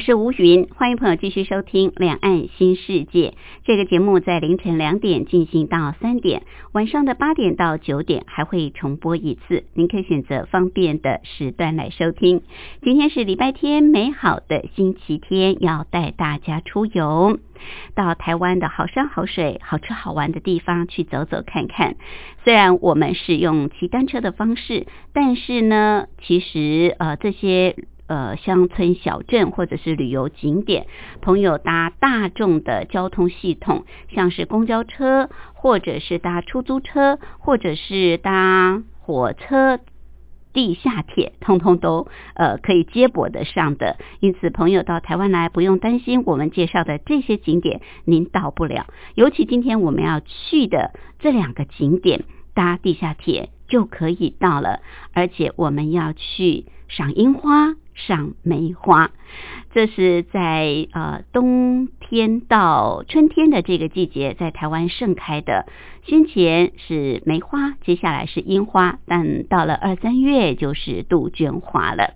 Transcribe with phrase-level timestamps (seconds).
[0.00, 3.28] 是吴云，欢迎朋友继续收听《两岸新世界》
[3.64, 6.42] 这个节目，在凌晨两点进行到三点，
[6.72, 12.40] 晚上的八点到九点还会重播一次，您可以选择方便的时段来收听。
[12.82, 17.38] 今天是礼拜天，美好的星期天，要带大家出游，
[17.94, 21.96] 到台湾的好山好水、好吃好玩的地方去走走看看。
[22.42, 27.76] 虽然我们是用骑单车的方式，但是呢，其实呃这些。
[28.10, 30.88] 呃，乡村小镇或者是旅游景点，
[31.22, 39.78] 朋友搭大众的交通系统，像是公交车，或者是搭出租车，或者是搭火车、
[40.52, 43.96] 地下铁，通通都呃可以接驳得上的。
[44.18, 48.88] 因此，朋友到台湾来，不用担心我们介绍的这些景点您到不了。
[49.14, 52.24] 尤其今天我们要去的这两个景点，
[52.54, 54.80] 搭地下铁就可以到了，
[55.12, 57.74] 而且我们要去赏樱花。
[57.92, 59.10] 赏梅花，
[59.72, 65.66] 这是在呃冬天到春天的这个季节，在台湾盛开的。
[66.06, 72.14] 先前是梅花，接下来是樱花，但到了二三月就是杜鹃花了。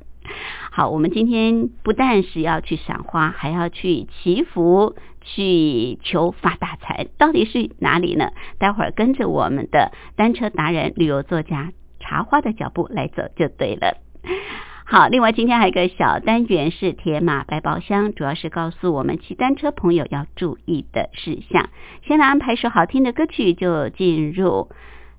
[0.70, 7.08] 好，我们今天不但是要去赏花，还要去祈福，去求发大财。
[7.19, 8.30] 到底是哪里呢？
[8.58, 13.98] 待会儿跟着我们的单车达人、旅游作家茶花的脚步来走就对了。
[14.86, 21.70] 好，另外今天还有一个小单元是铁马百宝箱，主要是告诉我们骑单车朋友要注意的事项。
[22.07, 24.68] 先来安排首好听的歌曲，就进入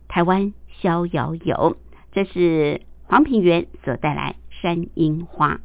[0.07, 1.77] 台湾逍遥游，
[2.11, 5.55] 这是黄品源所带来《山樱花》。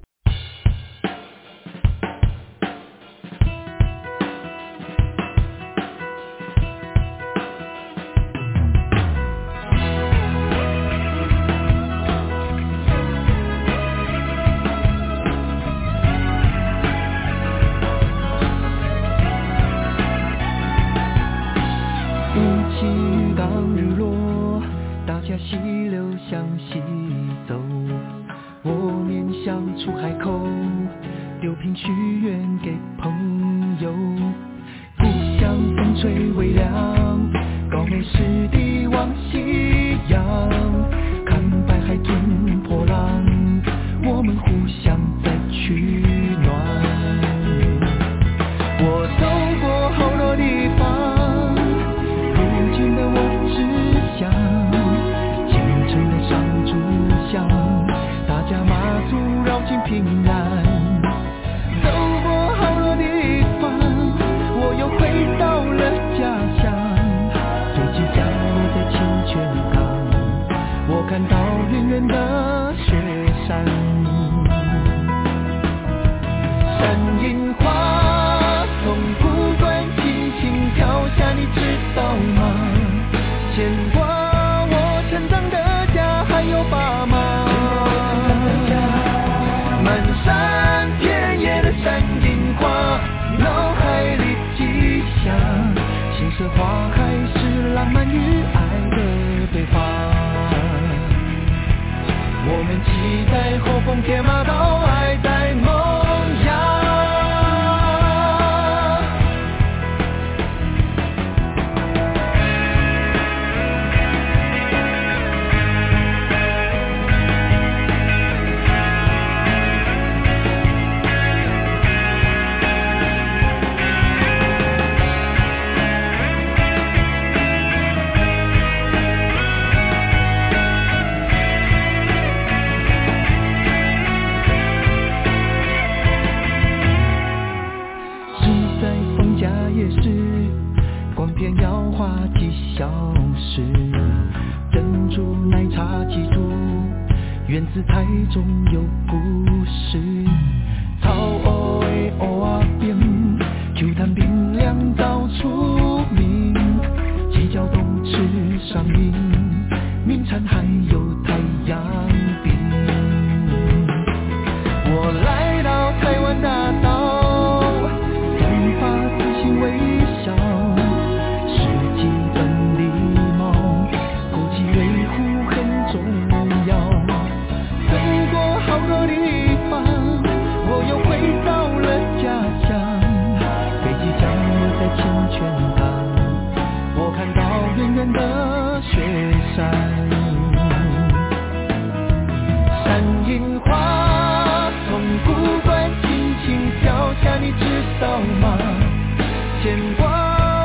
[199.62, 200.06] 牵挂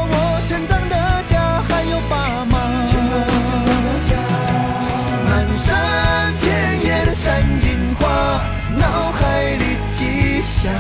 [0.08, 0.96] 我成长的
[1.30, 2.58] 家，还有爸妈。
[5.26, 8.40] 满山遍野的山樱花，
[8.78, 9.64] 脑海里
[10.00, 10.72] 记下，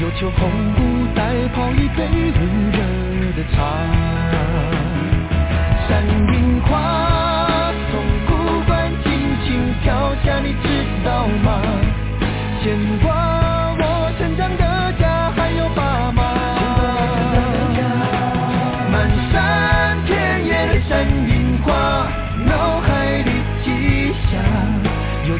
[0.00, 1.20] 有秋红布袋
[1.54, 2.40] 泡一杯温
[2.72, 2.78] 热
[3.36, 3.56] 的茶。
[5.86, 7.92] 山樱花从
[8.26, 8.30] 古
[8.66, 9.12] 关轻
[9.44, 10.64] 轻飘下，你知
[11.04, 11.60] 道吗？
[12.62, 12.64] 牵
[13.04, 13.25] 挂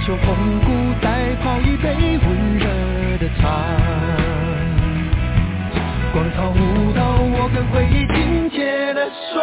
[0.08, 2.64] 有秋红布袋泡一杯温热
[3.18, 3.66] 的茶。
[6.12, 9.42] 广场舞蹈，我跟回忆紧切的说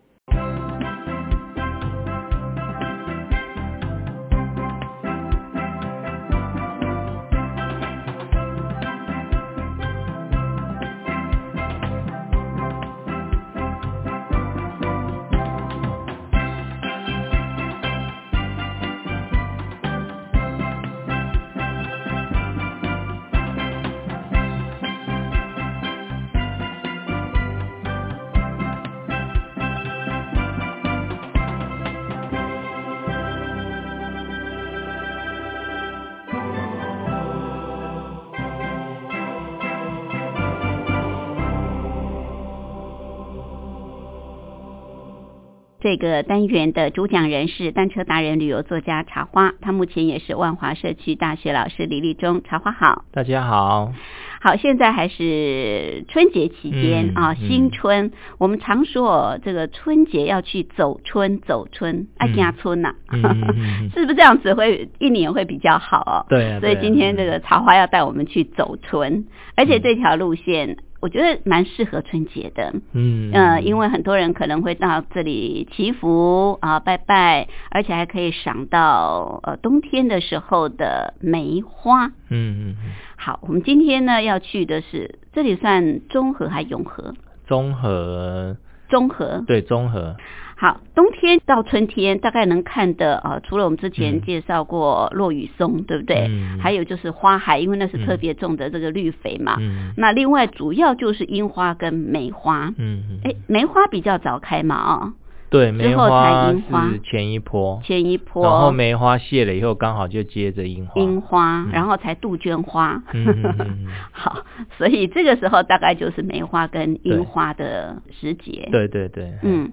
[45.91, 52.41] 这个单元的主讲人是单车达人、旅游作家茶花，他目前也是万华社区大学老师李立忠。
[52.43, 53.91] 茶花好，大家好。
[54.39, 58.13] 好，现在还是春节期间、嗯啊，嗯新春。
[58.37, 62.95] 我们常说这个春节要去走春，走春，爱嗯家村呐、
[63.93, 66.25] 是不是这样子会一年会比较好哦？
[66.29, 69.25] 对啊对啊所以今天这个茶花要带我们去走春，
[69.57, 72.73] 而且这条路线我觉得蛮适合春节的。
[72.93, 82.07] 嗯呃，因为很多人可能会到这里祈福啊、拜拜，而且还可以赏到呃冬天的时候的梅花。
[82.07, 87.13] 嗯嗯嗯，好，我们今天呢要去的是这里算中和还永和？
[87.47, 88.55] 综合
[88.87, 89.43] 中和。
[89.47, 90.15] 对综合，
[90.61, 96.27] 好，冬天到春天大概能看的啊、呃除了我们之前嗯介绍过落羽松，对不对？
[96.29, 99.55] 嗯还有就是花海，因为那是特嗯别种的这个绿肥嘛。
[99.59, 102.71] 嗯那另外主要就是樱花跟梅花。
[102.77, 105.13] 嗯嗯，哎，梅花比较早开嘛啊、
[105.49, 111.01] 对，梅后才花樱花是前一波，前一波，然后梅花谢了以后，刚好就接着樱花。
[111.01, 113.01] 樱花，嗯然后才杜鹃花。
[114.13, 114.45] 好，
[114.77, 119.71] 所以这个时候大概就是梅花跟樱花的时节。，对对对，嗯，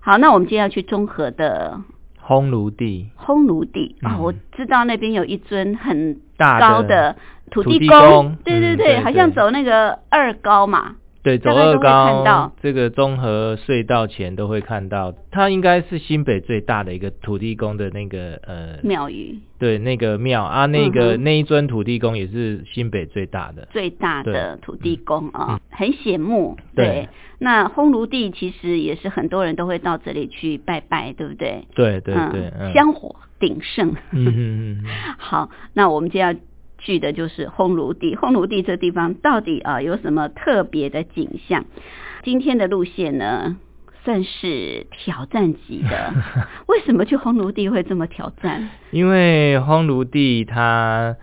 [0.00, 1.80] 好，那我们今天要去中和的
[2.24, 3.10] 烘炉地。
[3.18, 3.96] 烘炉地。
[4.02, 7.16] 啊、嗯我知道那边有一尊很高的
[7.50, 8.36] 土土地公，地公。
[8.44, 9.04] 对对对，嗯对。
[9.04, 23.66] 好像走那个二高嘛，对，走二高看到这个综合隧道前都会看到，它应该是新北最大的一个土地公的那个呃，庙宇对，那个庙啊，那个、嗯那一尊土地公也是新北最大的。
[23.72, 26.56] 最大的土地公啊、嗯很显目。
[26.74, 27.08] 对
[27.40, 31.66] 那烘炉地其实也是很多人都会到这里去拜拜，对不对？
[31.74, 33.90] 对对对，香火鼎盛。
[34.12, 34.84] 嗯嗯嗯嗯，
[35.18, 36.34] 好，那我们就要
[36.78, 38.16] 去的就是烘炉地。
[38.16, 41.64] 烘炉地这地方到底啊、有什么特别的景象？
[42.24, 43.56] 今天的路线呢，
[44.04, 46.12] 算是挑战级的。
[46.66, 48.70] 为什么去烘炉地会这么挑战？
[48.90, 51.16] 因为烘炉地它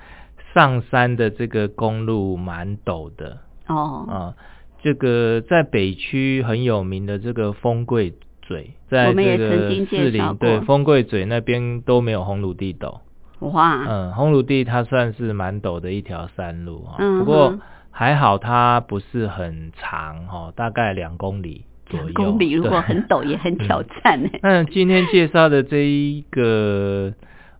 [0.53, 4.33] 上山的这个公路蛮陡的哦，啊，
[4.81, 12.99] 这个在北区很有名的这个丰贵嘴，在我们也这个曾经介士林对丰贵嘴那边都没有烘炉地陡。
[13.39, 17.61] 哇，嗯，红炉地它算是蛮陡的一条山路哈，嗯不过哼
[17.91, 22.05] 还好它不是很长哈，大概两公里左右。
[22.07, 24.29] 两公里如果很陡也很挑战呢。
[24.41, 27.13] 那今天介绍的这一个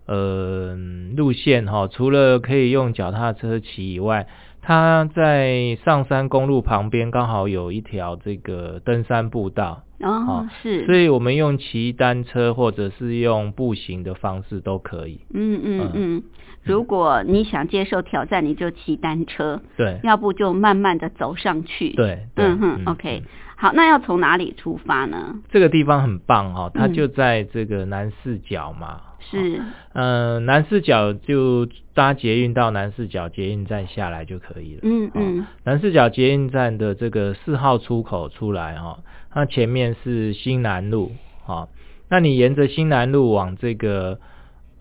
[0.07, 0.75] 呃
[1.15, 4.27] 路线哈，除了可以用脚踏车骑以外，
[4.67, 15.19] 它在上山公路旁边刚好有一条这个登山步道，哦好，是，所以我们用骑单车或者是用步行的方式都可以。
[15.31, 15.91] 嗯嗯嗯。
[15.93, 16.23] 嗯，
[16.63, 19.99] 如果你想接受挑战，你就骑单车，对。
[20.01, 23.21] 要不就慢慢的走上去。，对对，嗯哼，OK，
[23.55, 25.35] 好，那要从哪里出发呢？
[25.51, 26.93] 这个地方很棒哦、它嗯。
[26.93, 28.99] 就在这个南四角嘛。
[29.29, 29.61] 是，
[29.93, 34.79] 呃，南四角就搭捷运到南四角捷运站下来就可以了。
[34.79, 38.99] 哦嗯嗯，南四角捷运站的这个四号出口出来哈、
[39.33, 41.11] 那前面是新南路，
[41.43, 41.67] 哈、
[42.09, 44.19] 那你沿着新南路往这个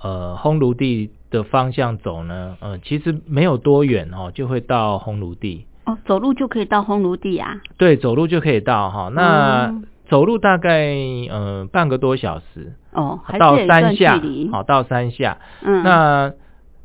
[0.01, 5.67] 呃烘炉地的方向走呢，呃，其实没有多远哦，就会到烘炉地。
[5.87, 7.61] 哦，走路就可以到烘炉地啊。
[7.77, 10.95] 对，走路就可以到哈、那、哦走路大概
[11.31, 14.21] 呃半个多小时，哦，到有山下
[14.53, 15.39] 好到山下。
[15.63, 16.33] 嗯，那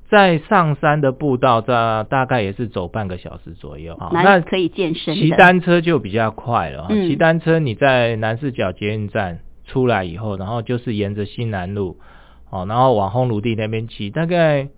[0.10, 3.96] 在上山的步道，大大概也是走半个小时左右。
[4.00, 5.16] 好，那那可以健身。
[5.16, 6.88] 骑单车就比较快了。
[6.90, 11.98] 嗯骑单车你在南四角捷运站出来以后，然后就是沿着新南路，
[12.50, 14.70] 哦，然后往烘炉地那边骑，大概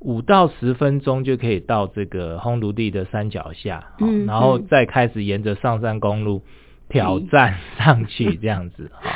[0.00, 6.42] 五到十分钟就可以到这个烘炉地的山脚下，哦嗯然后嗯再开始沿着上山公路。
[6.88, 9.10] 挑战上去这样子 哈，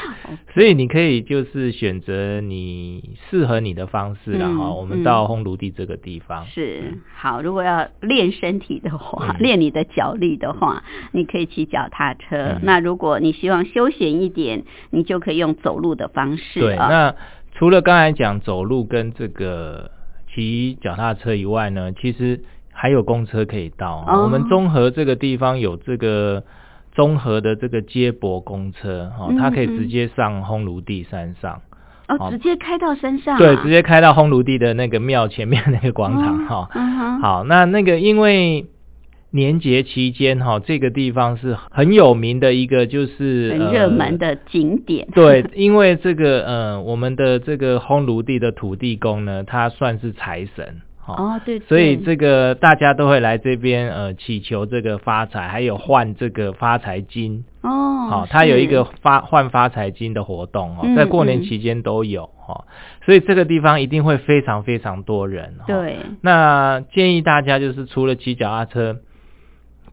[0.54, 4.64] 所以你可以就是选择你适合你的方式了哈。
[4.64, 10.82] 嗯我们嗯到烘炉地这个地方，是好，如果要练身体的话，嗯练你的脚力的话，
[11.12, 12.36] 你可以骑脚踏车。
[12.36, 16.60] 嗯那如果你希望休闲一点，你就可以用走路的方式。
[16.60, 17.14] 对，啊那
[17.54, 19.90] 除了刚才讲走路跟这个
[20.32, 24.04] 骑脚踏车以外呢，其实还有公车可以到。
[24.06, 26.44] 哦我们综合这个地方有这个
[26.98, 31.62] 综合的这个接驳公车，哦，它可以直接上烘炉地山上，
[32.08, 33.38] 哦，直接开到山上、啊。
[33.38, 36.68] 对，直接开到烘炉地的那个庙前面那个广场哈、
[37.22, 38.66] 好，那那个因为
[39.30, 45.06] 年节期间哈、这个地方是很有名的一个，就是很热门呃的景点。
[45.14, 50.80] 对，因为这个呃，我们的这个烘炉地的土地公呢，他算是财神。
[51.08, 57.44] 哦哦，对，所以对这个大家都会来这边呃祈求这个发财，还有换这个发财金。
[57.62, 58.70] 哦，好、它有一是。
[58.70, 62.64] 个发换发财金的活动哦，嗯在过年嗯期间都有哦，
[63.04, 65.54] 所以这个地方一定会非常非常多人。
[65.60, 68.98] 哦、，对，那建议大家就是除了骑脚踏车，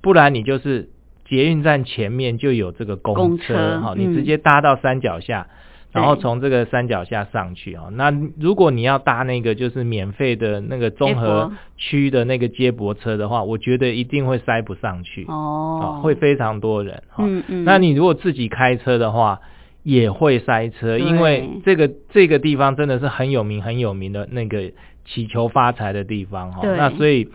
[0.02, 0.90] 不然你就是
[1.28, 5.48] 捷运站前面就有这个公公车哈、你直接搭到山脚下。
[5.96, 11.54] 然后对从这个山脚下上去哦，那如果你要搭那个就是免费的那个综合驳。
[11.78, 15.26] 区的那个接驳车的话，我觉得一定会塞不上去。
[15.28, 17.26] 哦，会非常多人哈。
[17.28, 19.42] 嗯嗯，那你如果自己开车的话，
[19.84, 24.72] 也会塞车，因为这个这个地方真的是很有名很有名的那个
[25.04, 26.62] 祈求发财的地方哈。
[26.62, 26.78] 对。
[26.78, 27.28] 那所以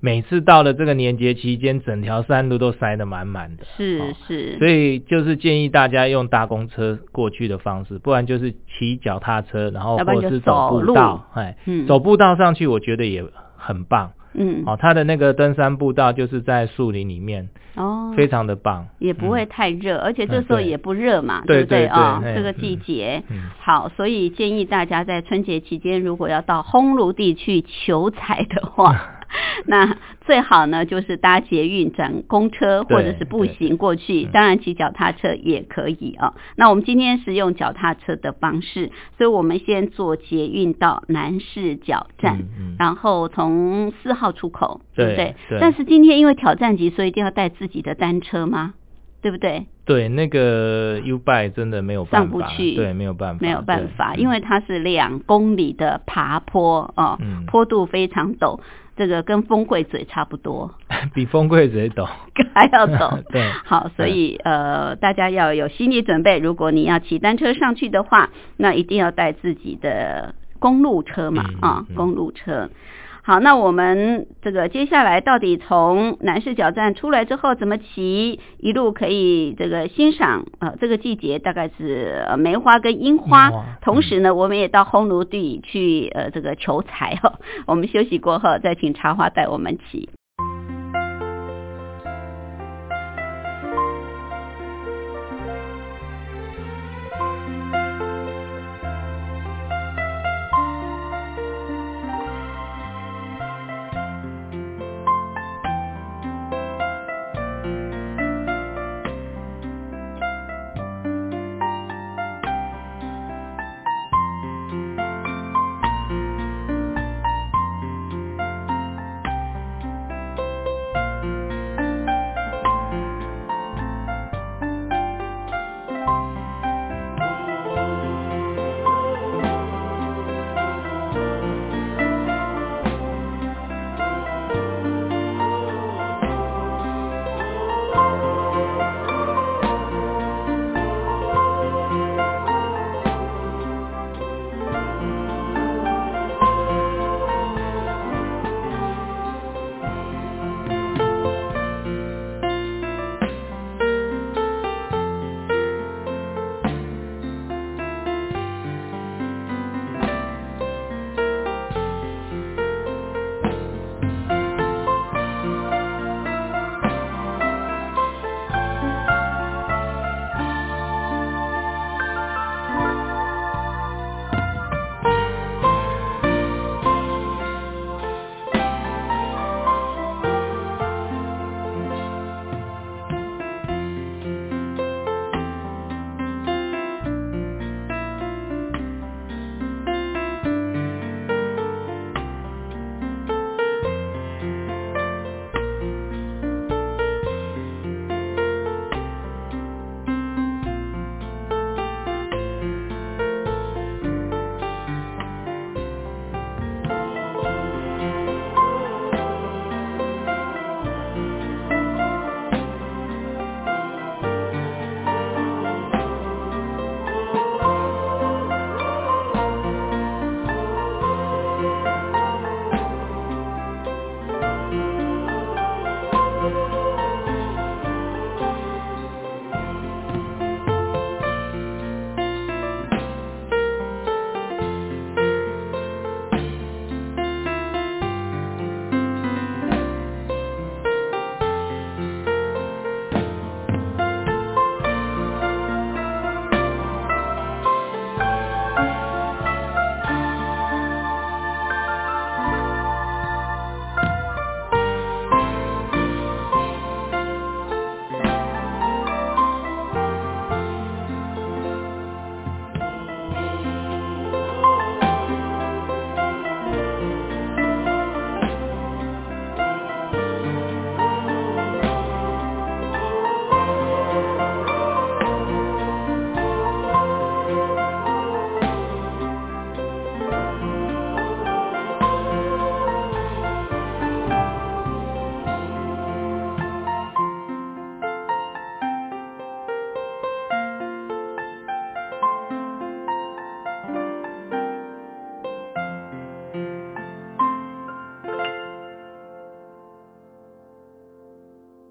[0.00, 3.64] 每次到了这个年节期间，整条山路都塞得满满的。
[3.76, 11.86] 是哦是，所以就是建议大家用搭公车过去的方式，不然就是骑脚踏车，然后或者是走步道，哎，嗯。
[11.86, 13.24] 走步道上去，我觉得也
[13.56, 14.12] 很棒。
[14.34, 14.62] 嗯。
[14.66, 18.86] 哦，它的那个登山步道就是在树林里面，哦，非常的棒。
[19.00, 21.86] 也不会太热，而且这时候也不热嘛，对不对？
[21.86, 22.22] 啊？
[22.22, 29.14] 这个季节，嗯好，所以建议大家在春节期间，如果要到烘炉地去求财的话，
[29.66, 36.34] 那最好呢就是搭捷运转公车或者是步行过去，嗯当然骑脚踏车也可以啊。
[36.56, 45.34] 那我们今天是用脚踏车的方式，所以我们先坐捷运到南市角站，嗯嗯然后从四号出口，对不对？
[45.48, 48.74] 对但是今天因为挑战级，所以一定要带自己的单车吗？
[49.20, 49.66] 对不对？
[49.84, 58.60] 对，那个 U bike 真的没有办法，上不去对，没有办法，没有办法，因为它是两公里的爬坡哦，嗯坡度非常陡，
[58.98, 60.74] 这个跟风柜嘴差不多，
[61.14, 62.06] 比风柜嘴懂，
[62.52, 63.22] 还要懂。
[63.32, 66.38] 对好，所以呃，大家要有心理准备。
[66.40, 72.68] 如果你要骑单车上去的话，那一定要带自己的公路车嘛嗯啊嗯，公路车。
[73.28, 87.34] 好，那我们这个接下来到底从南市角站出来之后怎么骑，一路可以这个欣赏呃这个季节大概是呃梅花跟樱花，樱花同时呢，我们也到烘炉地去呃这个求财哦。
[87.68, 90.08] 我们休息过后再请茶花带我们骑。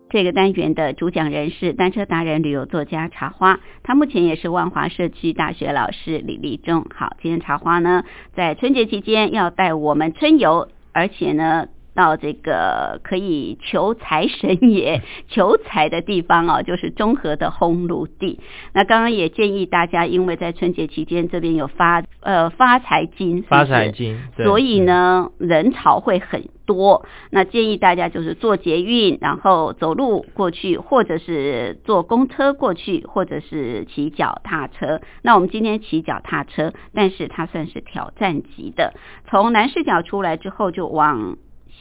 [0.09, 6.85] 这个单元的主讲人是单车达人、旅游作家茶花，他目前也是万华社区大学老师李立忠。
[6.95, 11.67] 好，今天茶花呢在春节期间要带我们春游，而且呢。
[11.97, 18.39] 到这个可以求财神爷 求财的地方哦，就是中和的烘炉地。
[18.71, 27.03] 那刚刚也建议大家，因为在春节期间这边有发呃发财金，发财金，所以，呢人潮会很多。
[27.31, 35.01] 那建议大家就是坐捷运，然后走路过去，或者是坐公车过去，或者是骑脚踏车。
[35.23, 38.93] 那我们今天骑脚踏车，但是它算是挑战级的。
[39.27, 41.37] 从南市角出来之后，就往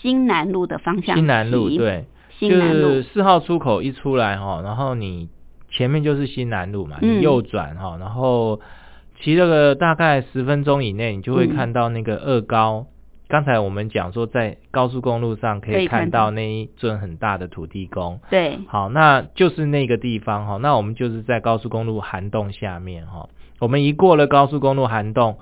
[0.06, 2.04] 新南路的方向新南路，对，
[2.38, 5.28] 新南路就是四号出口一出来哈，然后你
[5.68, 8.60] 前面就是新南路嘛，嗯你右转哈，然后
[9.20, 12.86] 骑了个大概十分钟以内，你就会嗯看到那个二高。
[13.28, 18.20] 刚才我们讲说，在高速公路上可可以以看到那一尊很大的土地公。
[18.30, 20.58] 对，好，那就是那个地方哈。
[20.62, 23.28] 那我们就是在高速公路涵洞下面哈。
[23.58, 25.38] 我们一过了高速公路涵洞，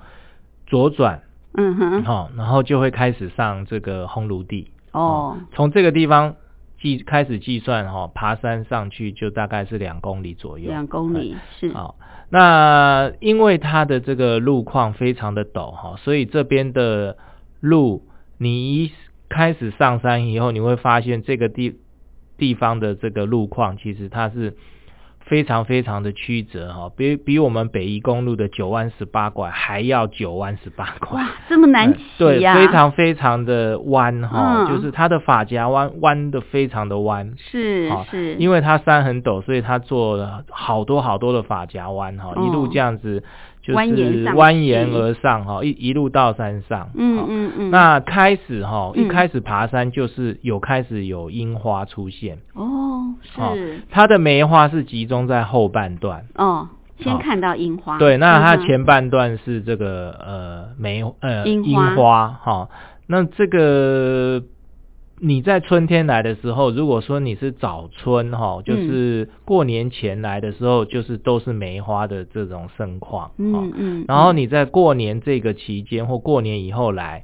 [0.65, 1.21] 左转
[1.57, 4.71] 嗯哼，好，然后就会开始上这个烘炉地。
[4.91, 6.35] 哦，从这个地方
[6.79, 10.69] 计开始计算哈、爬山上去就大概是两公里左右。
[10.69, 11.95] 两公里是，好，
[12.29, 17.17] 那因为它的这个路况非常的陡哈，所以这边的
[17.59, 18.03] 路
[18.37, 18.91] 你一
[19.29, 21.79] 开始上山以后，你会发现这个地
[22.37, 24.55] 地方的这个路况其实它是
[25.25, 31.19] 非常非常的曲折哈，比比我们北宜公路的九弯十八拐还要九弯十八拐。
[31.19, 34.67] 哇，这么难嗯对，骑呀、非常非常的弯哈、嗯。
[34.67, 42.45] 就是它的发夹弯弯的非常的弯，是是，因为它山很陡，所以它做了好多好多的发夹弯哈、哦。
[42.45, 43.23] 一路这样子
[43.65, 46.91] 就蜿蜒是蜿蜒而上哈、一一路到山上。
[46.93, 49.03] 嗯嗯嗯，那开始哈、嗯。
[49.03, 53.81] 一开始爬山就是有开始有樱花出现，哦是。
[53.89, 56.25] 它的梅花是集中在后半段。
[56.35, 56.67] 哦，
[56.99, 61.95] 先看到樱花，对，那它前半段是这个呃梅呃樱花。
[61.95, 62.69] 花哈、
[63.07, 64.43] 那这个
[65.19, 77.23] 你在春天来的时候，如果说你是早春哈、就是过年前来的时候，就是都是梅花的这种盛况，嗯哦嗯，然后你在过年这个期间或过年以后来，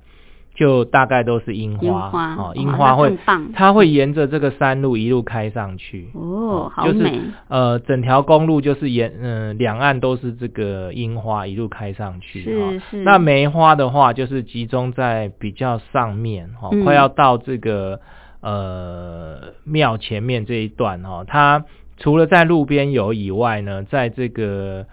[0.62, 3.18] 就大概都是樱花，樱花哦，樱花会
[3.56, 12.80] 它会沿着这个山路一路开上去，哦，好就是美，呃，整条公路就是沿嗯两、岸都是这个樱花一路开上去，是哦。
[12.92, 12.98] 是。
[12.98, 16.84] 那梅花的话，就是集中在比较上面哈、哦嗯。
[16.84, 18.00] 快要到这个
[18.42, 21.66] 呃庙前面这一段哈、哦，它
[21.98, 24.86] 除了在路边有以外呢，在这个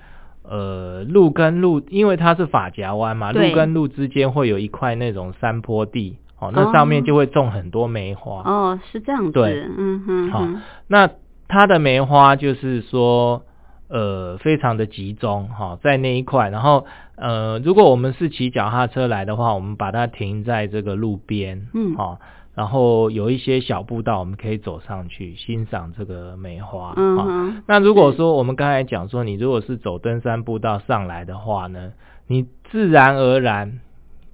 [0.49, 9.63] 呃路跟路，因为它是法夹湾嘛，路跟路之间会有一块那种山坡地，哦，那上面哦就会种很多梅花，哦，是这样子，对。
[9.77, 11.11] 嗯哼好哼，那
[11.49, 13.43] 它的梅花就是说，
[13.89, 16.51] 呃，非常的集中哈、在那一块。
[16.51, 16.85] 然后，
[17.17, 21.95] 呃，如果我们是骑脚踏车来的话，我们把它停在这个路边，嗯。
[21.97, 22.19] 好、
[22.59, 31.93] 然后有一些小步道，我们可以走上去欣赏这个梅花，好嗯哼，那如果说我们刚才讲说，你如果是走登山步道上来的话呢，
[32.27, 33.79] 你自然而然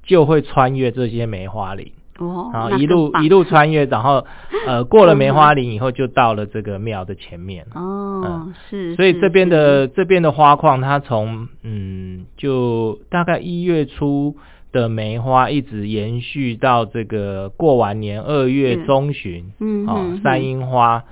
[0.02, 1.92] 就会穿越这些梅花林。
[2.18, 4.24] 哦，然后一路一路穿越，然后
[4.66, 7.66] 呃 过了梅花林以后，就到了这个庙的前面。
[7.74, 14.36] 哦，是，是所以这边的这边的花况，它从嗯就大概一月初
[14.74, 21.04] 的梅花，一直延续到这个过完年二月中旬，哦嗯哼，山樱花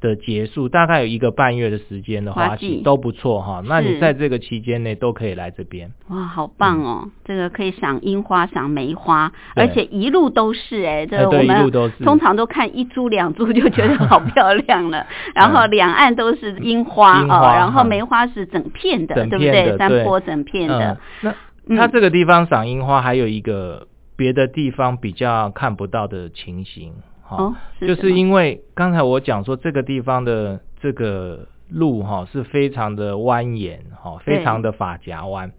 [0.00, 3.62] 的结束，大概有一个半月的时间的花期都不错哈。
[3.66, 5.92] 那你在这个期间内都可以来这边。
[6.08, 7.10] 哇，好棒哦！
[7.26, 11.70] 这个可以赏樱花、赏梅花，而且一路都是哎，这个我们
[12.02, 15.06] 通常都看一株两株就觉得好 漂亮了，
[15.36, 19.76] 然后两岸都是樱花啊，然后嗯梅花是整片的，整对不对？
[19.76, 21.34] 山坡整片的嗯，，嗯那
[21.68, 26.92] 它这个地方赏樱花还有一个别的地方比较看不到的情形，
[27.22, 35.52] 哈、哦，就是因为刚才我讲说这个地方的这个路哈、是非常的蜿蜒哈、非常的发夹弯，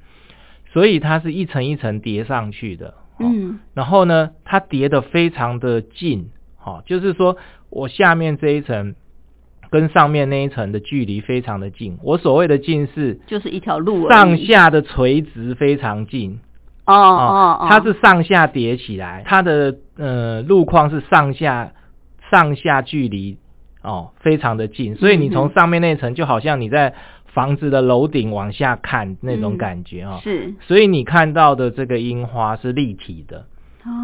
[0.73, 3.59] 所以它是一层一层叠上去的，哦嗯。
[3.73, 7.37] 然后呢，它叠的非常的近，哈、就是说
[7.69, 8.95] 我下面这一层
[9.71, 11.97] 跟上面那一层的距离非常的近。
[12.03, 16.39] 我所谓的近是就是一条路上下的垂直非常近，
[16.85, 21.71] 哦哦哦，它是上下叠起来，它的呃路况是上下
[22.29, 23.37] 上下距离
[23.81, 26.93] 哦非常的近，所以你从上面那层就好像你在
[27.27, 30.19] 房子的楼顶往下看那种嗯感觉哦。
[30.21, 30.53] 是。
[30.67, 33.43] 所以你看到的这个樱花是立体的，哦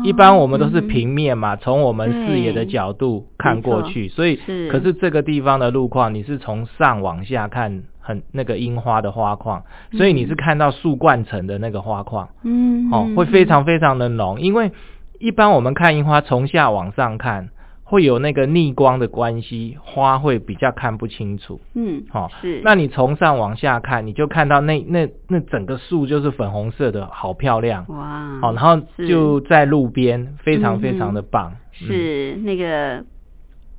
[0.04, 4.70] 一般我们都是平面嘛，从我们视野的角度看过去，所以是。
[4.70, 14.72] 可是这个地方的路况你是从上往下看，很那个樱花的花况，所以你是看到树冠层的那个花况，嗯哦，会非常非常的浓，因为
[15.20, 17.50] 一般我们看樱花从下往上看，
[17.90, 21.62] 会有那个逆光的关系，花会比较看不清楚。
[21.74, 27.86] 嗯，好、是，那你从上往下看，你就看到那那那整个树就是粉红色的，好漂亮。
[27.88, 31.52] 哇，好、然后就在路边，非常嗯非常的棒。
[31.52, 33.06] 嗯是那个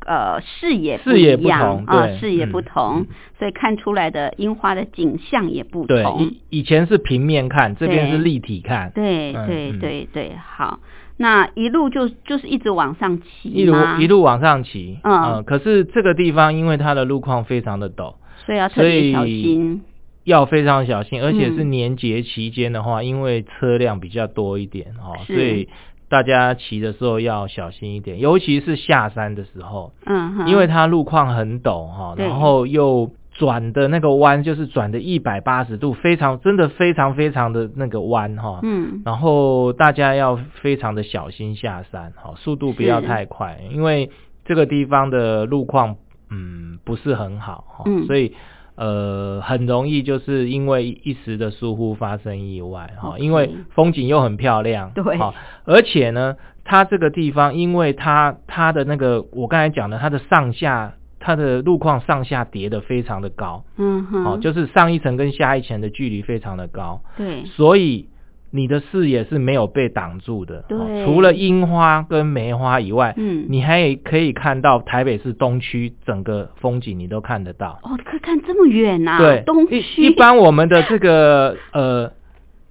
[0.06, 3.06] 呃视野视野不同啊，视野不嗯同嗯，
[3.38, 6.22] 所以看出来的樱花的景象也不对，同。
[6.22, 8.88] 以以前是平面看，这边是立体看。
[8.88, 10.78] 嗯对对嗯对对，好，
[11.18, 15.22] 那一路就就是一直往上骑一路一路往上骑，嗯。
[15.22, 18.14] 呃可是这个地方因为它的路况非常的陡，
[18.46, 19.82] 所以要特别小心。
[20.24, 25.70] 要非常小心，而且是嗯年节期间的话，因为车辆比较多一点哦，所以
[26.10, 39.00] 大家骑的时候要小心一点，尤其是下山的时候，嗯哼，因为它路况很陡哈，然后又转的那个弯就是转的一百八十度，非常真的非常非常的那个弯哈，嗯。
[39.04, 44.10] 然后大家要非常的小心下山，哈，速度不要太快，因为
[44.44, 45.94] 这个地方的路况
[46.30, 48.06] 嗯不是很好哈，嗯。
[48.06, 48.34] 所以
[48.74, 55.16] 呃很容易就是因为一时的疏忽发生意外哈因为风景又很漂亮，对。
[55.16, 55.32] 好，
[55.64, 60.94] 而且呢，它这个地方因为它它的那个我刚才讲的它的上下。
[61.20, 67.44] 它的路况上下叠的非常的高，嗯哼，哦，就是上一层跟下一层的距离非常的高，对。
[67.44, 68.08] 所以
[68.50, 70.64] 你的视野是没有被挡住的。
[70.68, 70.78] 对。
[70.78, 73.46] 哦除了樱花跟梅花以外，嗯。
[73.48, 77.78] 你还可以看到台北市东区整个风景，你都看得到。
[77.82, 80.02] 哦，可以看这么远呐、对，东区。
[80.02, 82.12] 一般我们的这个 呃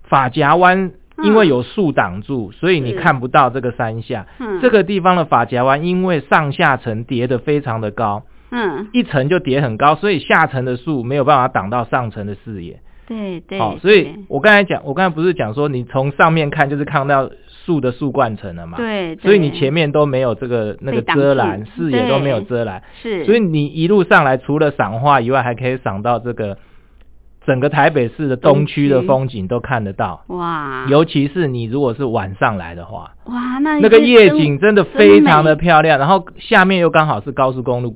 [0.03, 0.91] 法夹湾。
[1.23, 4.27] 因为有树挡住，所以你看不到这个山下。
[4.37, 4.61] 嗯。
[4.61, 12.79] 这个地方的法夹湾，因为上下层叠得非常的高，嗯，一层就叠很高，所以下层的树没有办法挡到上层的视野。
[13.07, 17.29] 对对，好、所以我刚才讲，我刚才不是讲说，你从上面看就是看到
[17.65, 18.77] 树的树冠层了嘛？。
[18.77, 26.57] 对，所以你前面都没有这个那个遮拦，视野都没有遮拦，是，所以你一路上来，除了赏花以外，还可以赏到这个
[27.45, 30.25] 整个台北市的东区的风景都看得到。
[30.27, 37.95] 哇，尤其是你如果是晚上来的话，哇，那那个夜景真的非常的漂亮，然后下面又刚好是高速公路，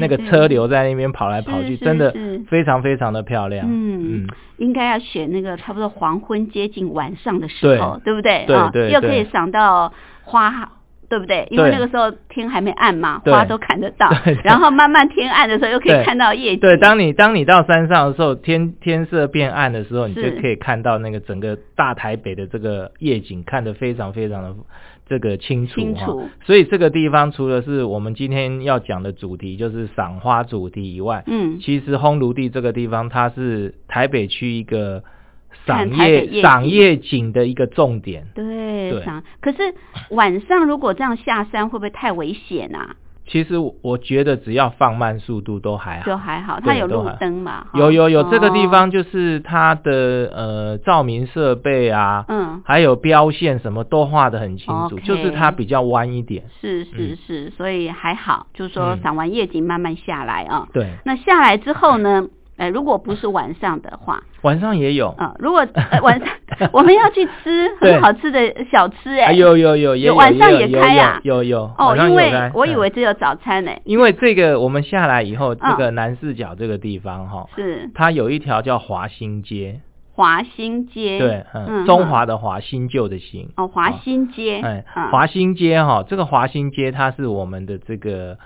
[0.00, 3.66] 那个车流在那边跑来跑去，真的是非常非常的漂亮。
[3.68, 8.44] 嗯嗯，应该要选那个差不多黄昏接近晚上的时候，对不对？
[8.46, 10.72] 对啊又可以赏到花。
[11.10, 11.48] 对不对？
[11.50, 14.10] 因为那个时候天还没暗嘛，花都看得到
[14.44, 16.60] 然后慢慢天暗的时候，又可以看到夜景。
[16.60, 24.54] 对，当你当你到山上的时候，天天色变暗的时候，你就可以看到那个整个大台北的这个夜景，看得非常非常的
[25.08, 35.02] 这个清楚哈清楚所以这个地方除了是我们今天要讲的主题，就是赏花主题以外，嗯，其实烘炉地这个地方，它是台北区一个
[35.66, 38.26] 赏夜景赏夜景的一个重点。
[38.34, 39.24] 对，对赏。
[39.40, 39.74] 可是
[40.10, 42.96] 晚上如果这样下山，会不会太危险啊？
[43.28, 46.16] 其实我觉得只要放慢速度都还好就。
[46.16, 47.66] 还好，它有路灯嘛。
[47.74, 56.44] 有有有，这个地哦方就是它的呃照明设备啊，嗯，还有标线什么都画得很清楚就是它比较弯一点。
[56.60, 60.66] 是是嗯是，所以还好，就是说嗯赏完夜景慢慢下来啊。
[60.72, 62.26] 对，那下来之后呢？
[62.58, 65.08] 呃，如果不是晚上的话，晚上也有。
[65.10, 66.28] 啊、如果、呃、晚上
[66.74, 71.20] 我们要去吃很好吃的小吃、哎、啊，有有有晚上也开啊。
[71.22, 75.76] 有有有哦，因为我以嗯为只有早餐呢、因为这个我们下来以后，这嗯。
[75.76, 77.88] 个南四角这个地方哈，是。
[77.94, 79.80] 它有一条叫华新街，
[80.12, 83.50] 华新街，对，嗯嗯，中华的华，新旧的新。
[83.56, 88.36] 哦，华新街，哎嗯，华新街哈，这个华新街它是我们的这个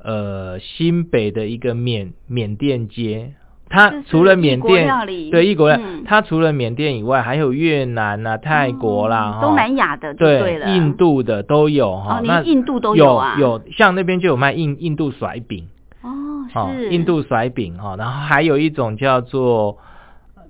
[0.00, 3.32] 呃新北的一个缅缅甸街。
[3.68, 4.88] 它除了缅甸
[5.30, 6.04] 对异国料，嗯。
[6.06, 12.18] 它除了缅甸以外，还有越南啊、泰国啦、东南亚的就对了，印度的都有哈。
[12.18, 15.66] 哦，那连印度都有啊，有，像那边就有卖印印度甩饼，
[16.02, 16.10] 哦，
[16.54, 16.90] 哦，是。
[16.90, 19.78] 印度甩饼哈，然后还有一种叫做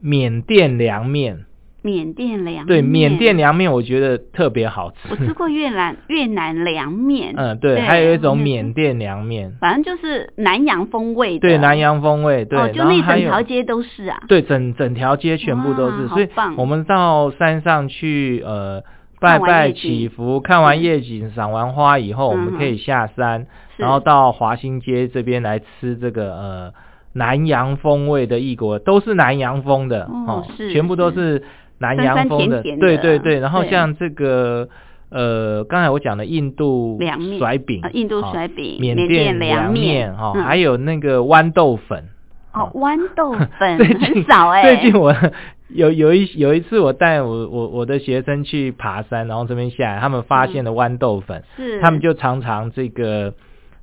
[0.01, 1.47] 缅甸凉面，
[1.87, 4.97] 缅甸凉对，面缅甸，凉面我觉得特别好吃。
[5.09, 18.83] 我吃过越南越南凉面，嗯，对，对还有一种嗯缅甸凉面，反正就是南洋风味的，对，南洋风味，对，哦，就那整条街都是啊，对，整整条街全部都是，所以我们到山上去，呃，
[19.21, 23.47] 拜拜祈福，看完夜景，赏完花以后，我嗯们可以下山，
[23.77, 23.83] 是。
[23.83, 26.73] 然后到华新街这边来吃这个呃
[27.13, 31.43] 南洋风味的异国，都是南洋风的哦是全部都是
[31.79, 33.41] 南洋风的，酸酸甜甜的对对对。
[33.41, 34.69] 然后像这个
[35.11, 36.99] 呃，刚才我讲的印度
[37.39, 42.05] 甩饼啊，印度哦甩饼缅缅甸甸凉面面哈，嗯还有那个豌豆粉。
[42.53, 45.15] 哦，豌豆粉 最近很少哎、最近我
[45.69, 53.35] 有有一有一次我带我我我的学生去爬山，然后这边下来，他们发现了豌豆粉，是他们就常常这个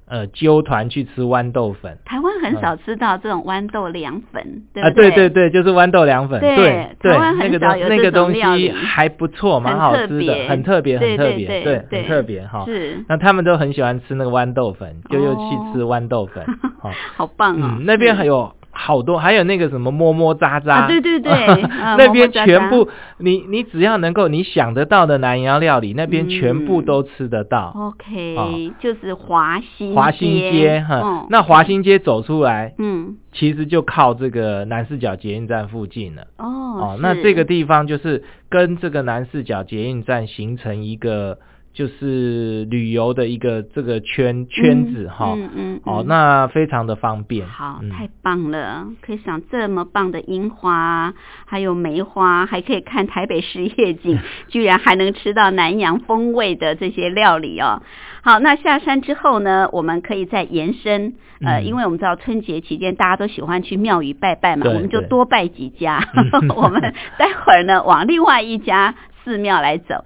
[0.08, 1.98] 呃揪团去吃豌豆粉。
[2.06, 5.12] 台湾很少吃到这种豌豆凉粉，对啊，不对？
[5.12, 8.68] 对对对，就是豌豆凉粉，对对对台湾，很那个东少有这那个东种料理。
[8.68, 12.64] 西还不错，蛮好吃的，很特别，很特别，对很特别哈。
[12.66, 13.04] 是。
[13.08, 15.42] 那他们都很喜欢吃那个豌豆粉，就又去
[15.74, 16.46] 吃豌豆粉，
[16.80, 27.72] 好， 好棒哦，嗯，那边还有好多，还有那个什么么么喳喳，啊对对对嗯 那边全部你你只要能够你想得到的南洋料理，那边全部嗯都吃得到。
[27.76, 31.28] OK，、哦就是华新华新街，哈、嗯。
[31.30, 33.18] 那华新街走出来，嗯。
[33.32, 36.24] 其实就靠这个南四角捷运站附近了。
[36.38, 41.40] 哦哦，那这个地方就是跟这个南四角捷运站形成一个
[41.74, 45.34] 就是旅游的一个这个圈圈子哈。
[45.36, 47.48] 嗯嗯哦，嗯那非常的方便。
[47.48, 48.88] 好，嗯太棒了！
[49.02, 51.14] 可以赏这么棒的樱花，
[51.46, 57.82] 还有梅花，还可以看台北市夜景， 居然还能吃到南洋风味的这些料理哦。
[58.22, 66.50] 好，那下山之后呢，我们可以再延伸，呃，嗯因为我们知道春节期间大家都喜欢去庙宇拜拜嘛，我们就多拜几家嗯。
[66.56, 66.82] 我们
[67.18, 70.06] 待会儿呢，往另外一家寺庙来走。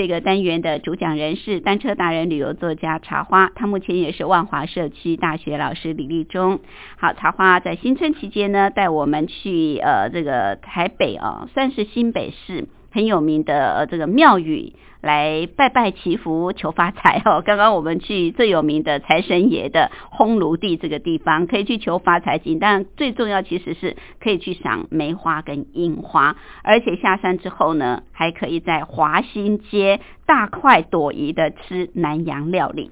[0.00, 6.60] 这个单元的主讲人是单车达人、旅游作家茶花，他目前也是万华社区大学老师李立忠。
[6.96, 12.66] 好，茶花在新春期间呢，带我们去呃这个台北啊，算是新北市。
[12.92, 17.42] 很有名的呃这个庙宇来拜拜祈福求发财 哦。
[17.44, 32.90] 刚刚我们去最有名的财神爷的烘炉地这个地方，可以去求发财金，但最重要其实是可以去赏梅花跟樱花，而且下山之后呢，还可以在华新街大快朵颐的吃南洋料理。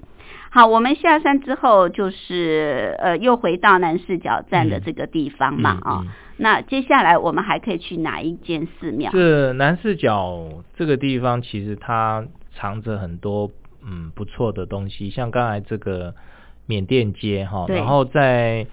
[0.50, 6.04] 好，我们下山之后就是呃又回到南四角站的这个地方嘛啊。
[6.36, 9.10] 那接下来我们还可以去哪一间寺庙？
[9.12, 10.44] 这南四角
[10.76, 12.24] 这个地方，其实它
[12.54, 13.50] 藏着很多
[13.84, 16.14] 嗯不错的东西，像刚才这个
[16.66, 18.66] 缅甸街哈，然后在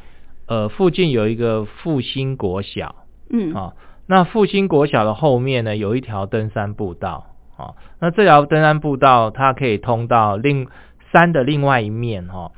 [0.47, 2.95] 呃附近有一个复兴国小，
[3.31, 3.73] 嗯啊，
[4.05, 7.25] 那复兴国小的后面呢有一条登山步道
[7.57, 10.67] 啊，那这条登山步道它可以通到另
[11.15, 12.51] 山的另外一面哈。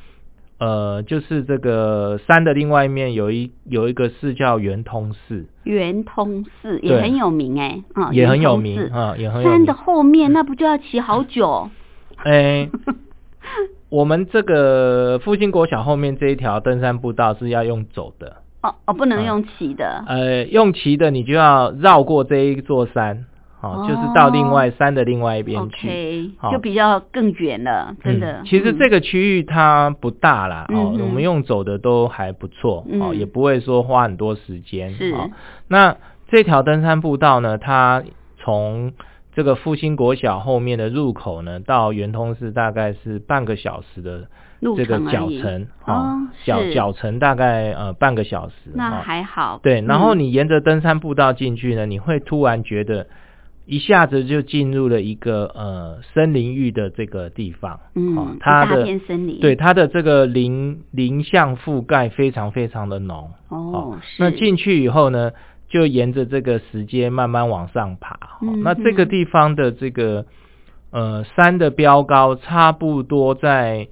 [0.60, 9.52] 呃，就是这个山的另外一面有一有一个寺叫圆通寺，圆通寺也很有名哎，啊，也很有名啊，也很有名。
[9.52, 11.70] 山的后面那不就要骑好久？
[12.26, 12.68] 哎，
[13.90, 20.04] 我们这个复兴国小后面这一条登山步道是要用走的，哦哦，不能用骑的。
[20.08, 23.26] 呃，用骑的你就要绕过这一座山。
[23.76, 28.42] 哦，就是到另外山的另外一边去，就比较更远了，真的。
[28.46, 34.94] 其实这个区域它不大啦，哦，我们用走的都还不错，哦，也不会说花很多时间。
[34.94, 35.14] 是。
[35.68, 35.96] 那
[36.30, 38.04] 这条登山步道呢，它
[38.38, 38.94] 从
[39.34, 44.28] 这个复兴国小后面的入口呢，到圆通寺大概是半个小时的
[44.76, 48.56] 这个脚程，哦，脚脚程大概呃半个小时。
[48.74, 49.60] 那还好。
[49.62, 53.08] 对，然后你沿着登山步道进去呢，你会突然觉得。
[53.68, 65.34] 一下子就进入了一个呃森林域的这个地方，嗯，它的森林，对它的这个林林相覆盖非常非常的浓，哦，那进去以后呢，
[65.68, 68.18] 就沿着这个石阶慢慢往上爬，
[68.64, 70.26] 那这个地方的这个
[70.92, 73.90] 呃山的标高差不多在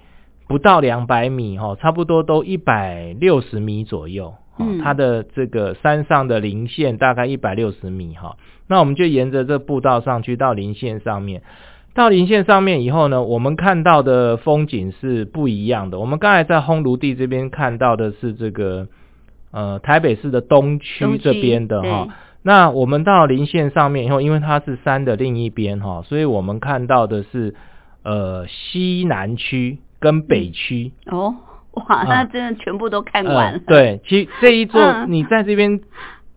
[0.47, 4.35] 不到两百米哈，差不多都一百六十米左右。
[4.57, 8.37] 嗯，它的这个山上的零线大概一百六十米哈，
[8.67, 11.41] 那我们就沿着这步道上去到零线上面，
[11.93, 15.99] 到零线上面以后呢，我们看到的风景是不一样的。
[15.99, 18.87] 我们刚才在烘炉地这边看到的是这个
[19.51, 22.07] 呃台北市的东区这边的哈，
[22.41, 27.55] 那我们到零线上面以后，因为它是山的另一边哈，所以我们看到的是
[28.03, 31.35] 呃西南区跟北区哦。
[31.75, 33.59] 哇，那真的全部都看完了。
[33.67, 35.81] 对，其实这一座你在这边，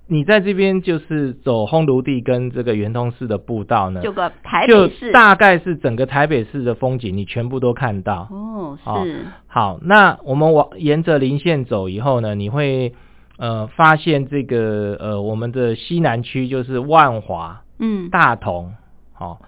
[0.09, 8.27] 你在这边就是走烘炉地跟这个圆通寺的步道呢，就个台北市，大概是整个台北市的风景，你全部都看到。
[8.31, 9.27] 哦，是。
[9.47, 12.95] 好，那我们往沿着林线走以后呢，你会
[13.39, 18.73] 呃发现这个呃我们的西南区就是万华，嗯，大同，
[19.13, 19.41] 好，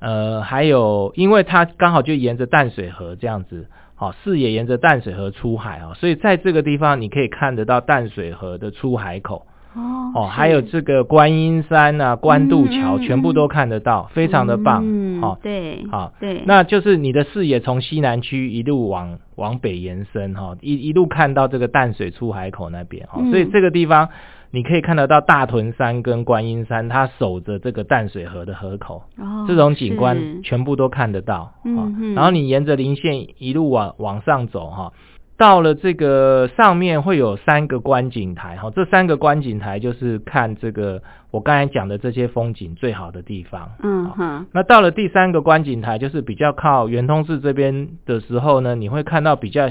[0.00, 3.66] 呃还有，因为它刚好就沿着淡水河这样子。
[3.98, 9.44] 好，视野沿着淡水河出海啊，所以在这个地方你可以看得到淡水河的出海口。
[9.74, 14.82] 哦，哦，还有这个观音山啊、关渡桥，全部都看得到，非常的棒。
[14.84, 24.08] 嗯，好，对，好，对，那就是你的视野从西南区一路往往北延伸，哈，一一路看到这个淡水出海口那边，哈，所以这个地方。
[24.50, 31.52] 你可以看得到大屯山跟观音山，它守着这个淡水河的河口，哦，这种景观全部都看得到。
[31.64, 34.92] 嗯然后你沿着林线一路往往上走，哈，
[35.36, 43.70] 到了这个上面会有三个观景台，哈，这三个观景台就是看这个我刚才讲的这些风景最好的地方。
[43.82, 44.46] 嗯哼。
[44.52, 49.70] 那到了第三个观景台，就是比较靠圆通寺这边的时候呢，你会看到比较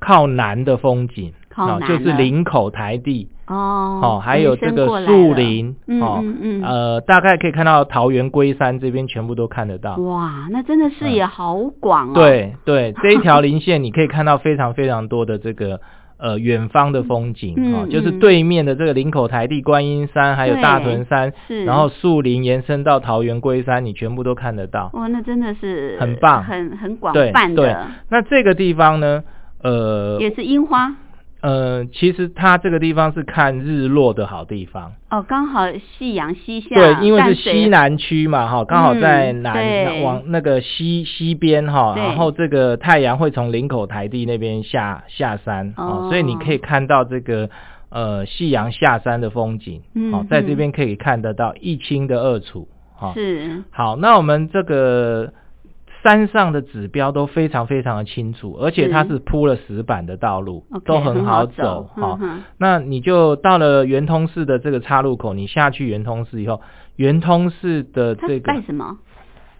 [0.00, 1.34] 靠南的风景。
[1.56, 3.28] 靠南就是林口台地。
[3.46, 9.94] 哦哦，还有这个树林嗯哦嗯嗯，呃，大概可以看到桃园龟山这边全部都看得到。
[9.98, 15.80] 哇，那真的视野好广哦。，对对， 这一条林线你可以看到非常非常多的这个
[16.18, 18.18] 呃远方的风景嗯哦，就是嗯。
[18.18, 24.90] 对面的这个林口台地、观音山，还有大屯山，是，然后树林延伸到桃园龟山，你全部都看得到。
[24.94, 26.42] 哇，那真的是很棒。
[26.42, 29.22] 很很广泛的，，那这个地方呢，
[29.62, 30.92] 呃也是樱花
[31.42, 34.94] 呃，其实它这个地方是看日落的好地方。
[35.10, 47.48] 哦，刚好夕阳西下，对，因为是西南区嘛，哈，刚好在嗯南、对往那个西西边哈，然后这个太阳会从林口台地那边下下山，哦所以你可以看到这个
[47.90, 52.66] 呃夕阳下山的风景，嗯哦，在这嗯边可以看得到一清的二楚，
[52.96, 53.62] 哈、是。
[53.70, 55.32] 好，那我们这个
[56.06, 66.60] 山上的指标都非常非常的清楚，而且它是是铺了石板的道路都很好走，好、嗯哼那你就到了圆通寺的这个岔路口，你下去圆通寺以后，
[66.94, 68.98] 圆通寺的这个拜什么？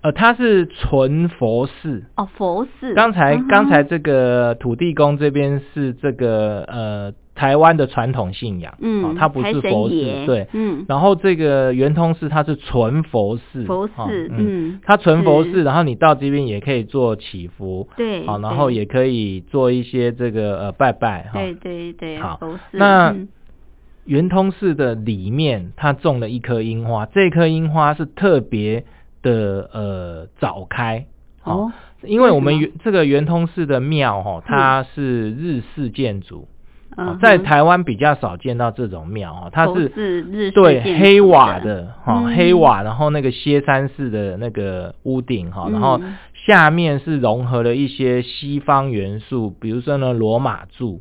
[0.02, 2.04] 呃，它是纯佛寺。
[2.16, 2.94] 哦，佛寺。
[2.94, 10.48] 刚才、嗯刚才这个土地公这边是这个呃台湾的传统信仰，嗯哦，它不是佛寺，爷对。
[10.52, 21.38] 嗯，然后这个圆通寺它是纯佛寺，佛哦寺，嗯，嗯，它纯佛寺，然后你到这边也可以做祈福，对，好，然后也可以做一些这个呃拜拜哈。
[21.38, 22.40] 对对对，好。
[22.72, 23.28] 那嗯。
[24.06, 28.84] 圆通寺的里面，它种了一棵樱花，这棵樱花是特别
[29.20, 31.06] 的呃早开，
[31.42, 31.72] 哦，
[32.04, 36.55] 因为我们这个圆通寺的庙哈，它是日式建筑，嗯
[36.96, 37.18] 哼。
[37.20, 42.36] 在台湾比较少见到这种庙哈，它佛是寺日式对黑瓦的哈，嗯。
[42.36, 46.16] 黑瓦，然后那个歇山式的那个屋顶哈，然后嗯
[46.46, 51.00] 下面是融合了一些西方元素，比如说呢罗马柱，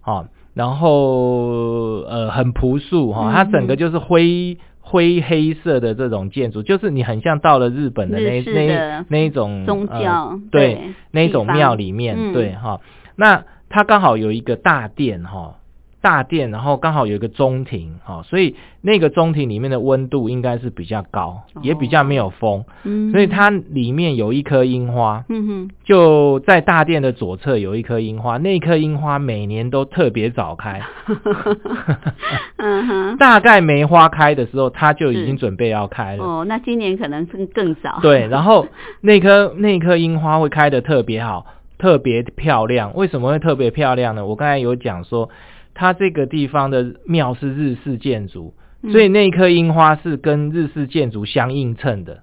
[0.00, 4.58] 哈，然后呃很朴素哈，嗯它整个就是灰。
[4.90, 12.32] 灰黑色的这种建筑，就是你很像到了日本的那那那一种宗呃教对对那一种庙里面，嗯。
[12.32, 12.80] 对哈。
[13.14, 15.56] 那它刚好有一个大殿哈，
[16.00, 30.80] 大殿，然后刚好有一个中庭哈，所以那个中庭里面的温度应该是比较高，也比较没有风，嗯，所以它里面有一棵樱花，嗯哼，就在大殿的左侧有一棵樱花，那棵樱花每年都特别早开，
[32.58, 36.24] 嗯哼，大概梅花开的时候，它就已是经准备要开了。
[36.24, 37.98] 哦，那今年可能更更早。
[38.02, 38.66] 对，然后
[39.00, 41.44] 那棵那棵樱花会开的特别好，
[41.78, 42.94] 特别漂亮。
[42.94, 44.26] 为什么会特别漂亮呢？
[44.26, 45.30] 我刚才有讲说，
[45.74, 52.22] 它这个地方的庙是日式建筑，嗯所以那一棵樱花是跟日式建筑相映衬的。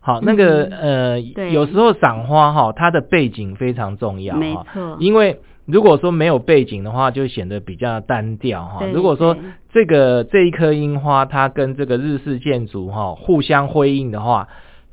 [0.00, 8.84] 好，那个、嗯呃，有时候赏花哈，它的背景非常重要哈，因为如果说没有背景的话，就显得比较单调哈。
[8.92, 9.42] 如果说对
[9.72, 14.48] 这个这一棵樱花，它跟这个日式建筑哈互相辉映的话，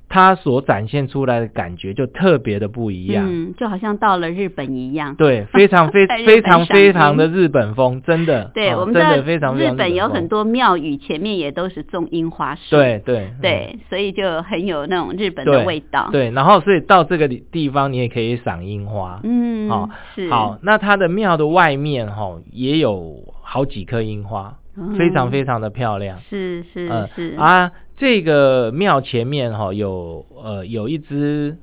[0.09, 3.25] 它所展现出来的感觉就特别的不一样。
[3.27, 5.15] 嗯，就好像到了日本一样。
[5.15, 8.51] 对，非常 非非常非常的日本风，真的。
[8.53, 12.75] 对，哦我们知道真的非常非常日本有很多庙宇前面也都是种樱花树。
[12.75, 19.19] 对对嗯对，所以就很有那种日本的味道。，对，然后所以到这个地地方，你也可以赏樱花。
[19.23, 24.55] 嗯，好是好，那它的庙的外面哈、也有好几棵樱花，
[24.97, 26.19] 非常非常的漂亮。
[26.29, 31.57] 是是呃是啊，这个庙前面哈、有呃有一只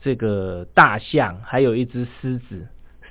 [0.00, 2.66] 这个大象，还有一只狮子，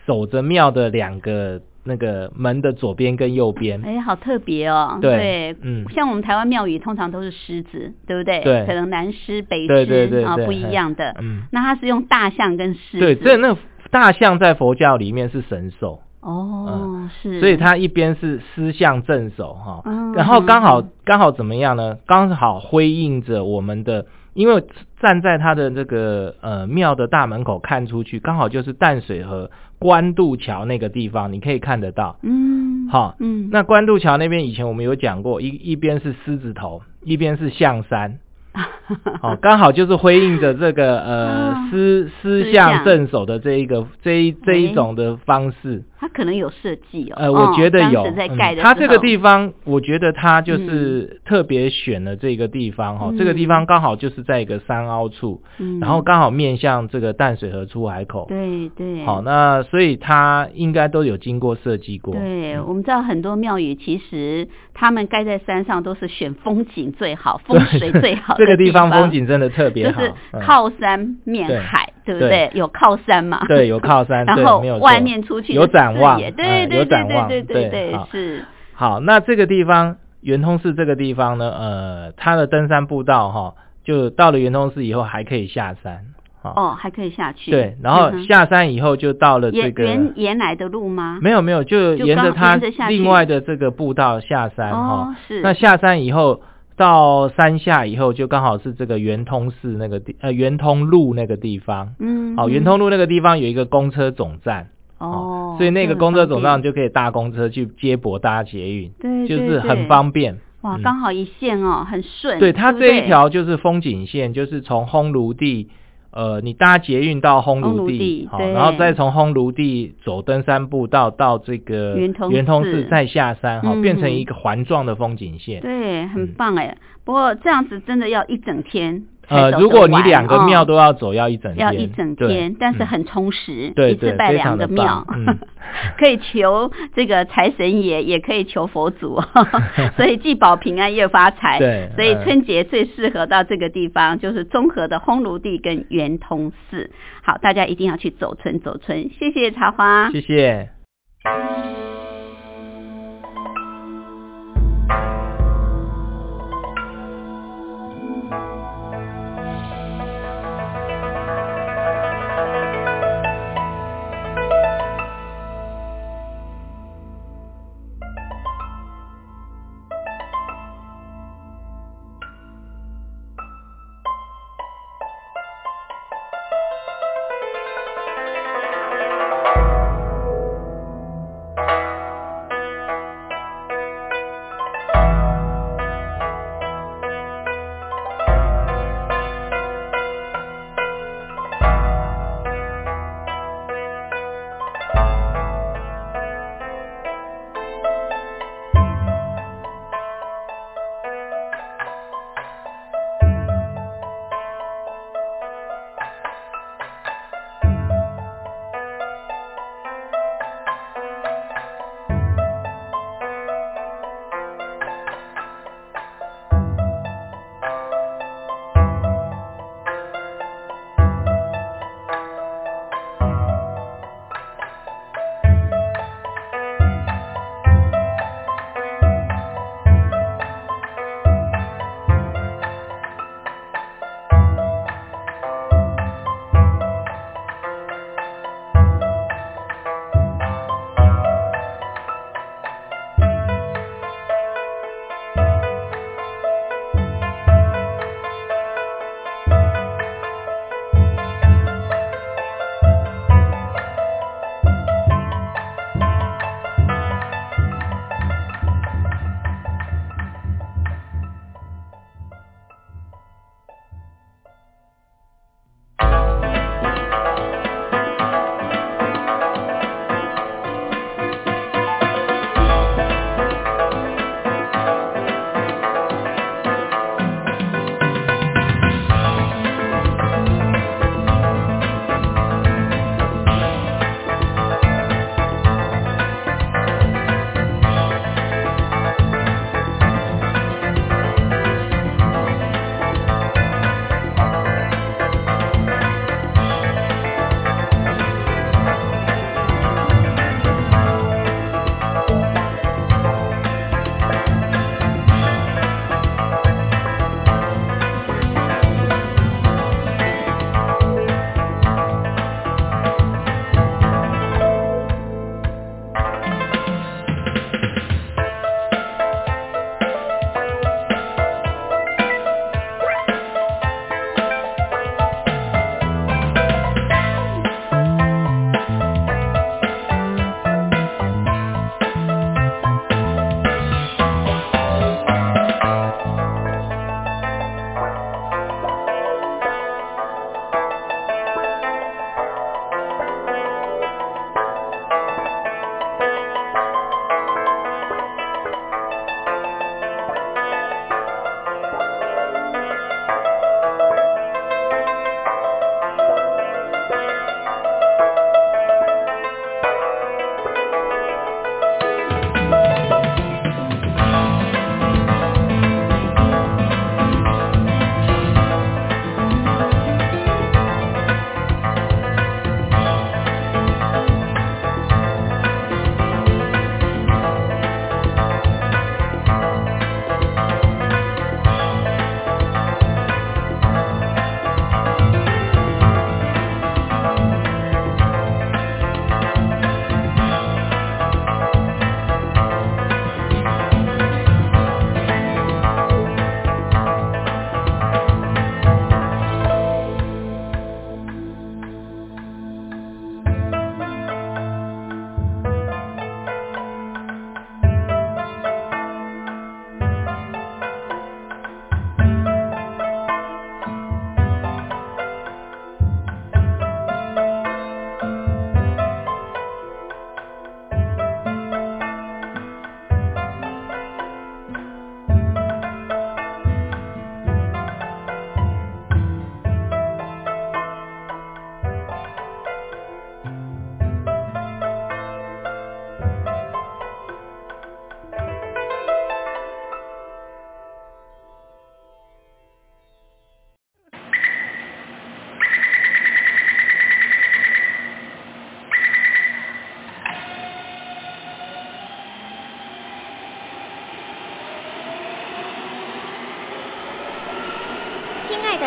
[0.06, 3.82] 守着庙的两个那个门的左边跟右边。
[3.84, 5.00] 哎，好特别哦。
[5.02, 8.42] 对嗯像我们台湾庙宇通常都是狮子，对不对？
[8.42, 11.16] 对可能南狮、北狮啊不一样的。
[11.20, 13.00] 嗯，那它是用大象跟狮子。
[13.00, 13.58] 对，这那
[13.92, 16.00] 大象在佛教里面是神兽。
[16.24, 17.40] 哦，是。
[17.40, 21.98] 所以它一边是狮象镇守哈，嗯然后刚好嗯刚好怎么样呢？
[22.06, 24.64] 刚好辉映着我们的，因为
[25.02, 32.18] 站在它的这个呃庙的大门口看出去，刚好就是淡水河关渡桥那个地方，你可以看得到。
[32.22, 38.20] 嗯，好嗯，那关渡桥那边以前我们有讲过，一一边是狮子头，一边是象山，
[39.22, 45.84] 哦，刚好就是辉映着这个呃啊狮狮狮象象镇守的这一个这一这一种的方式。
[46.04, 47.16] 它可能有设计哦。
[47.16, 48.36] 呃，我觉得有，当时在嗯。
[48.36, 53.18] 盖的时候、它这个地方，我觉得它就是特别选了这个地方哈、嗯。
[53.18, 58.26] 这个地方刚好就是在一个山凹处，嗯，然后刚好面向这个淡水河出海口。
[58.28, 62.14] 对对，好，那所以它应该都有经过设计过。
[62.14, 70.42] 对，我们知道很多庙宇其实他们盖在山上都是选风景最好、 风水最好的这个地方方风景真的特别好，就是嗯。
[70.42, 72.52] 靠山面对海，对不对？
[72.54, 73.44] 有靠山嘛？
[73.48, 78.46] 对，有靠山， 然后没有外面出去有展望，对对对有展望，对对对，是。
[78.74, 86.06] 好，那这个地方圆通寺这个地方呢，呃，它的登山步道哈，就到了圆通寺以后还可以下山。
[86.46, 87.52] 哦，还可以下去。
[87.52, 91.18] 对，然后下山以后就到了这个原原来的路吗？
[91.22, 92.58] 没有没有，就沿着它
[92.90, 95.16] 另外的这个步道下山哈。
[95.26, 95.40] 是。
[95.42, 96.42] 那下山以后
[96.76, 101.94] 到山下以后，就刚好是这个圆通寺那个地呃圆通路那个地方。
[102.00, 102.36] 嗯。
[102.36, 104.70] 好，圆通路那个地方有一个公车总站。
[104.98, 105.56] 哦。
[105.58, 108.92] 所以那个公车总站就可以搭公车去接驳搭捷运。
[109.00, 110.38] 对就是很方便。
[110.62, 112.40] 哇，刚好一线哦，很顺。
[112.40, 115.70] 对，它这一条就是风景线，就是从烘炉地。
[116.14, 125.60] 呃，你搭捷运到烘炉地，好，然后再从烘炉地走登山步道到这个圆通寺，再下山，哈，变成一个环状的风景线。
[125.62, 126.78] 对，很棒哎。
[127.04, 129.06] 不过这样子真的要一整天。
[129.30, 135.06] 呃，如果你两个庙都要走，要一整天，要一整天，但是很充实，对一次拜两个庙，
[135.98, 139.22] 可以求这个财神爷，也可以求佛祖，
[139.96, 141.58] 所以既保平安又发财。
[141.60, 146.92] 对，所以春节最适合到这个地方，就是综合的烘炉地跟圆通寺。
[147.22, 149.10] 好，大家一定要去走村走村。
[149.18, 150.70] 谢谢茶花，谢谢。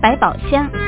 [0.00, 0.87] 百宝箱。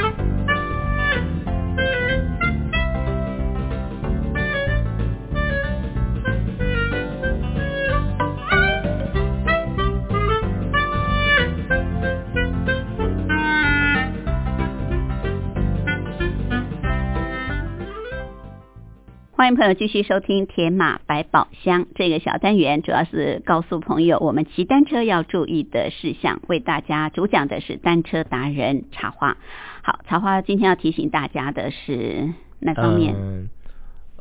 [19.40, 26.42] 欢迎朋友继续收听《铁马百宝箱》这个小单元，主要是告诉朋友我们骑单车要注意的事项。
[26.48, 29.38] 为大家主讲的是单车达人茶花。
[29.82, 33.14] 好，茶花今天要提醒大家的是哪方面？
[33.16, 33.48] 嗯，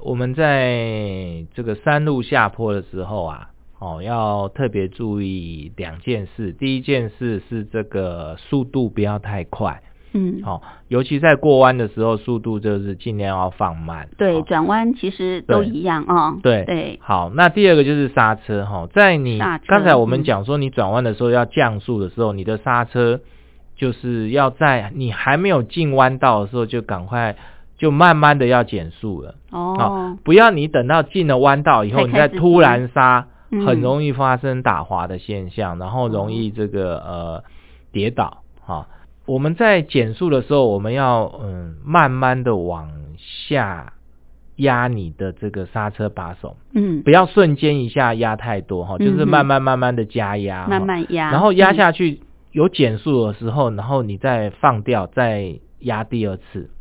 [0.02, 6.54] 我们在这个山路下坡的时候啊，哦，要特别注意两件事。
[6.54, 9.84] 第一件事是这个速度不要太快。
[10.14, 14.10] 嗯，好、尤其在过弯的时候，速度就是尽量要放慢。
[14.18, 16.38] 对，哦转弯其实都一样哦。
[16.42, 16.66] 对。
[16.66, 23.20] 对，好，那第二个就是刹车哈，在你刚才我们嗯讲说你转弯的时候要降速的时候，你的刹车
[23.76, 27.36] 就是要在你还没有进弯道的时候就赶快
[27.78, 33.66] 就慢慢的要减速了，哦，不要你等到进了弯道以后你再突然刹，嗯。
[33.66, 37.44] 很容易发生打滑的现象，然后容易这个呃
[37.92, 38.88] 跌倒哈。
[39.30, 42.90] 我们在减速的时候，我们要嗯慢慢的往
[43.48, 43.94] 下
[44.56, 47.04] 压你的这个刹车把手，嗯。
[47.04, 52.22] 不，要瞬间一下压太多哈，就是慢慢慢慢的加压，慢慢压，然后压嗯下去
[52.52, 56.72] 有减速的时候，然后你再放掉，再压第二次，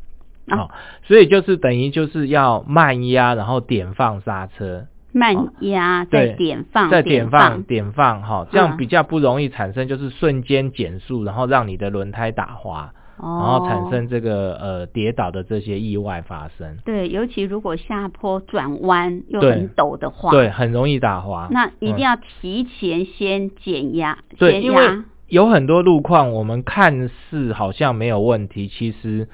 [0.49, 0.57] 啊。
[0.57, 0.71] 好、
[1.05, 4.87] 所以就是等于就是要慢压，然后点放刹车，
[5.19, 7.63] 慢哦压，再对点放，再点点放。
[7.65, 21.49] 点放哈，这样嗯比较不容易产生就是瞬间减速，然后让你的轮胎打滑，哦，然后产生这个呃跌倒的这些意外发生，对，尤其如果下坡转弯又很陡的话，对，很容易打滑。
[21.51, 29.29] 那一定嗯要提前先减压，对，先因为，有很多路况，我们看似好像没有问题，其实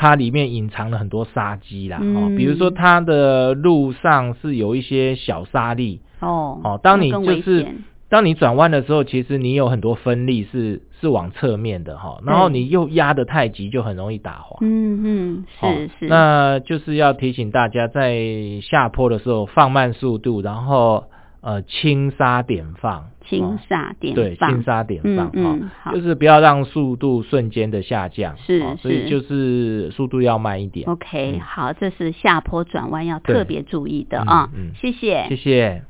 [0.00, 1.98] 它里面隐藏了很多杀机啦。
[1.98, 7.66] 哦，嗯比如说它的路上是有一些小沙粒，哦，哦，当你就是
[8.08, 14.56] 当你转弯的时候，其实你有很多分力是是往侧面的哈，然后你又压得太急，就很容易打滑。
[14.62, 18.16] 嗯嗯，哦是是，那就是要提醒大家，在
[18.62, 21.04] 下坡的时候放慢速度，然后
[21.42, 24.50] 呃轻刹点放，轻哦刹点对，放。
[24.50, 30.88] 轻刹点放，嗯就是不要让速度瞬间的下降，是哦所以就是速度要慢一点。
[30.88, 31.40] OK，、嗯。
[31.40, 34.72] 好，这是下坡转弯要特别注意的嗯啊，嗯。
[34.74, 35.26] 谢谢。
[35.28, 35.82] 谢谢。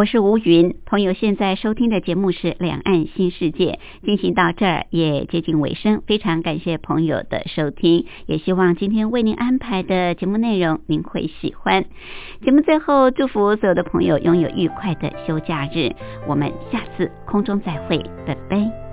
[0.00, 11.84] 我是吴云，朋友现在收听的节目是《两岸新世界》，进行到这儿也接近尾声，非常感谢朋友的收听，也希望今天为您安排的节目内容您会喜欢。
[12.42, 15.94] 节目最后，祝福所有的朋友拥有愉快的休假日，
[16.26, 18.89] 我们下次空中再会，拜拜。